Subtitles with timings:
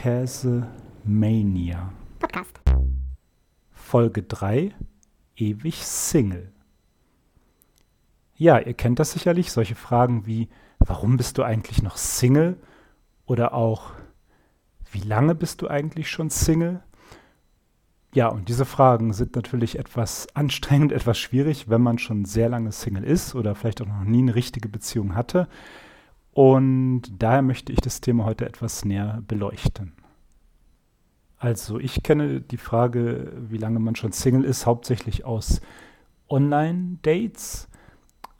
[0.00, 0.66] Käse
[1.04, 1.92] Mania.
[2.20, 2.58] Podcast.
[3.70, 4.74] Folge 3
[5.36, 6.50] Ewig Single.
[8.34, 12.56] Ja, ihr kennt das sicherlich, solche Fragen wie, warum bist du eigentlich noch Single?
[13.26, 13.90] Oder auch,
[14.90, 16.82] wie lange bist du eigentlich schon Single?
[18.14, 22.72] Ja, und diese Fragen sind natürlich etwas anstrengend, etwas schwierig, wenn man schon sehr lange
[22.72, 25.46] Single ist oder vielleicht auch noch nie eine richtige Beziehung hatte.
[26.32, 29.92] Und daher möchte ich das Thema heute etwas näher beleuchten.
[31.38, 35.60] Also ich kenne die Frage, wie lange man schon Single ist, hauptsächlich aus
[36.28, 37.68] Online-Dates.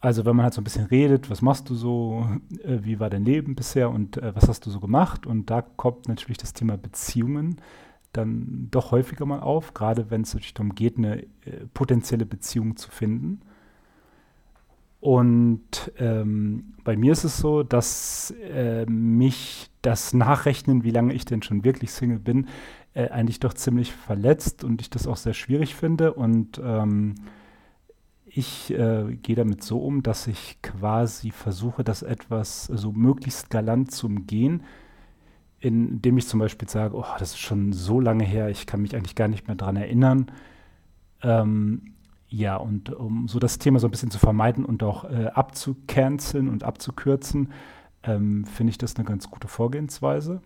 [0.00, 2.26] Also wenn man halt so ein bisschen redet, was machst du so,
[2.62, 5.26] äh, wie war dein Leben bisher und äh, was hast du so gemacht?
[5.26, 7.60] Und da kommt natürlich das Thema Beziehungen
[8.12, 12.76] dann doch häufiger mal auf, gerade wenn es natürlich darum geht, eine äh, potenzielle Beziehung
[12.76, 13.40] zu finden.
[15.00, 21.24] Und ähm, bei mir ist es so, dass äh, mich das Nachrechnen, wie lange ich
[21.24, 22.48] denn schon wirklich Single bin,
[22.94, 26.14] äh, eigentlich doch ziemlich verletzt und ich das auch sehr schwierig finde.
[26.14, 27.14] Und ähm,
[28.26, 33.92] ich äh, gehe damit so um, dass ich quasi versuche, das etwas so möglichst galant
[33.92, 34.64] zu umgehen,
[35.60, 38.96] indem ich zum Beispiel sage, oh, das ist schon so lange her, ich kann mich
[38.96, 40.30] eigentlich gar nicht mehr daran erinnern.
[41.22, 41.94] Ähm,
[42.28, 46.48] ja, und um so das Thema so ein bisschen zu vermeiden und auch äh, abzucanceln
[46.48, 47.52] und abzukürzen,
[48.02, 50.42] ähm, finde ich das eine ganz gute Vorgehensweise.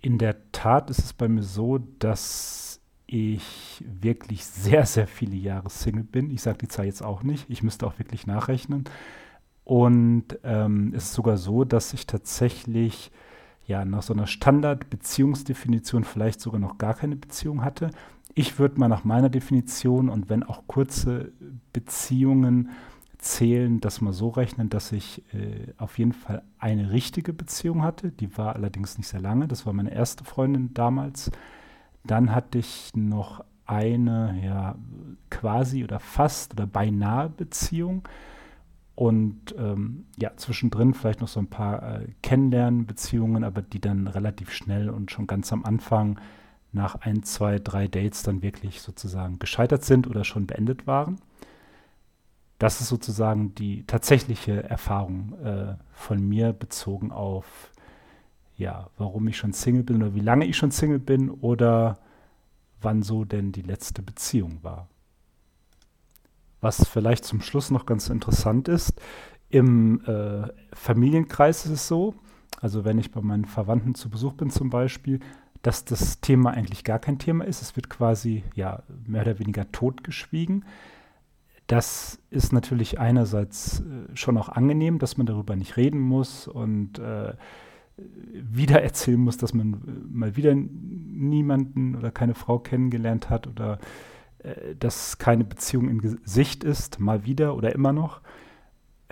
[0.00, 5.70] In der Tat ist es bei mir so, dass ich wirklich sehr, sehr viele Jahre
[5.70, 6.30] Single bin.
[6.30, 7.48] Ich sage die Zahl jetzt auch nicht.
[7.48, 8.84] Ich müsste auch wirklich nachrechnen.
[9.64, 13.12] Und ähm, es ist sogar so, dass ich tatsächlich
[13.64, 17.90] ja nach so einer Standard-Beziehungsdefinition vielleicht sogar noch gar keine Beziehung hatte.
[18.34, 21.32] Ich würde mal nach meiner Definition und wenn auch kurze
[21.72, 22.70] Beziehungen
[23.18, 28.10] zählen, das mal so rechnen, dass ich äh, auf jeden Fall eine richtige Beziehung hatte.
[28.10, 29.48] Die war allerdings nicht sehr lange.
[29.48, 31.30] Das war meine erste Freundin damals.
[32.04, 34.74] Dann hatte ich noch eine ja
[35.30, 38.02] quasi oder fast oder beinahe Beziehung.
[38.94, 44.52] Und ähm, ja, zwischendrin vielleicht noch so ein paar äh, Kennenlernbeziehungen, aber die dann relativ
[44.52, 46.20] schnell und schon ganz am Anfang
[46.72, 51.20] nach ein, zwei, drei Dates dann wirklich sozusagen gescheitert sind oder schon beendet waren.
[52.58, 57.70] Das ist sozusagen die tatsächliche Erfahrung äh, von mir bezogen auf,
[58.56, 61.98] ja, warum ich schon Single bin oder wie lange ich schon Single bin oder
[62.80, 64.88] wann so denn die letzte Beziehung war.
[66.60, 68.94] Was vielleicht zum Schluss noch ganz interessant ist,
[69.50, 72.14] im äh, Familienkreis ist es so,
[72.60, 75.18] also wenn ich bei meinen Verwandten zu Besuch bin zum Beispiel,
[75.62, 77.62] dass das Thema eigentlich gar kein Thema ist.
[77.62, 80.64] Es wird quasi ja mehr oder weniger totgeschwiegen.
[81.68, 86.98] Das ist natürlich einerseits äh, schon auch angenehm, dass man darüber nicht reden muss und
[86.98, 87.34] äh,
[87.96, 89.76] wieder erzählen muss, dass man äh,
[90.10, 93.78] mal wieder niemanden oder keine Frau kennengelernt hat oder
[94.38, 98.20] äh, dass keine Beziehung in Sicht ist, mal wieder oder immer noch.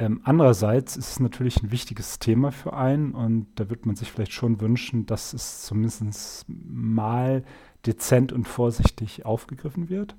[0.00, 4.10] Ähm, andererseits ist es natürlich ein wichtiges Thema für einen und da wird man sich
[4.10, 7.44] vielleicht schon wünschen, dass es zumindest mal
[7.84, 10.16] dezent und vorsichtig aufgegriffen wird.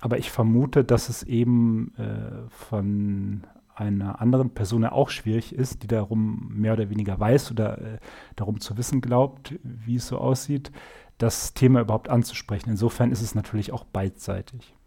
[0.00, 3.42] Aber ich vermute, dass es eben äh, von
[3.74, 7.98] einer anderen Person auch schwierig ist, die darum mehr oder weniger weiß oder äh,
[8.36, 10.70] darum zu wissen glaubt, wie es so aussieht,
[11.18, 12.70] das Thema überhaupt anzusprechen.
[12.70, 14.77] Insofern ist es natürlich auch beidseitig.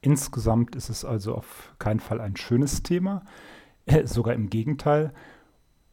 [0.00, 3.22] Insgesamt ist es also auf keinen Fall ein schönes Thema,
[3.86, 5.12] äh, sogar im Gegenteil.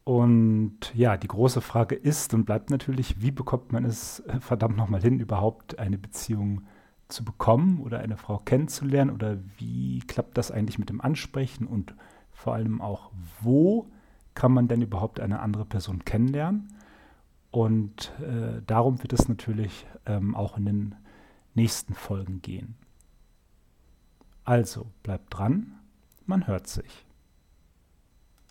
[0.04, 4.76] Und ja, die große Frage ist und bleibt natürlich, wie bekommt man es äh, verdammt
[4.76, 6.62] nochmal hin, überhaupt eine Beziehung
[7.08, 11.94] zu bekommen oder eine Frau kennenzulernen oder wie klappt das eigentlich mit dem Ansprechen und
[12.32, 13.88] vor allem auch, wo
[14.34, 16.68] kann man denn überhaupt eine andere Person kennenlernen?
[17.50, 20.94] Und äh, darum wird es natürlich ähm, auch in den
[21.54, 22.76] nächsten Folgen gehen.
[24.46, 25.80] Also bleibt dran,
[26.24, 27.04] man hört sich.